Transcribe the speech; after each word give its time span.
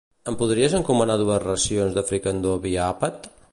Em 0.29 0.37
podries 0.37 0.75
encomanar 0.77 1.17
dues 1.21 1.43
racions 1.45 1.95
de 1.99 2.05
fricandó 2.09 2.57
via 2.67 2.91
Appat? 2.97 3.33